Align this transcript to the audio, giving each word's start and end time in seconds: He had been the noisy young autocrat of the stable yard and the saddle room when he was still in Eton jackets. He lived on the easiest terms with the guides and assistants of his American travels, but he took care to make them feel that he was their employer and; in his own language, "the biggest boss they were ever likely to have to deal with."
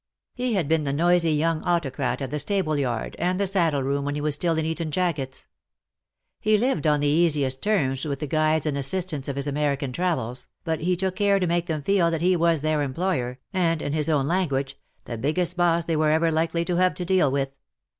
He 0.33 0.53
had 0.55 0.67
been 0.67 0.83
the 0.83 0.93
noisy 0.93 1.31
young 1.33 1.61
autocrat 1.61 2.21
of 2.21 2.31
the 2.31 2.39
stable 2.39 2.75
yard 2.75 3.15
and 3.19 3.39
the 3.39 3.45
saddle 3.45 3.83
room 3.83 4.03
when 4.03 4.15
he 4.15 4.21
was 4.21 4.33
still 4.33 4.57
in 4.57 4.65
Eton 4.65 4.89
jackets. 4.89 5.45
He 6.39 6.57
lived 6.57 6.87
on 6.87 7.01
the 7.01 7.07
easiest 7.07 7.61
terms 7.61 8.05
with 8.05 8.17
the 8.19 8.25
guides 8.25 8.65
and 8.65 8.75
assistants 8.75 9.27
of 9.27 9.35
his 9.35 9.45
American 9.45 9.91
travels, 9.93 10.47
but 10.63 10.79
he 10.79 10.97
took 10.97 11.15
care 11.17 11.37
to 11.37 11.45
make 11.45 11.67
them 11.67 11.83
feel 11.83 12.09
that 12.09 12.21
he 12.23 12.35
was 12.35 12.63
their 12.63 12.81
employer 12.81 13.37
and; 13.53 13.79
in 13.79 13.93
his 13.93 14.09
own 14.09 14.25
language, 14.25 14.75
"the 15.05 15.19
biggest 15.19 15.55
boss 15.55 15.85
they 15.85 15.95
were 15.95 16.09
ever 16.09 16.31
likely 16.31 16.65
to 16.65 16.77
have 16.77 16.95
to 16.95 17.05
deal 17.05 17.29
with." 17.29 17.51